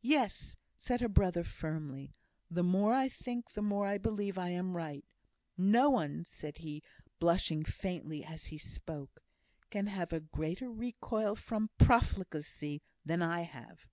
[0.00, 2.14] "Yes!" said her brother, firmly.
[2.50, 5.04] "The more I think, the more I believe I am right.
[5.58, 6.82] No one," said he,
[7.18, 9.20] blushing faintly as he spoke,
[9.68, 13.86] "can have a greater recoil from profligacy than I have.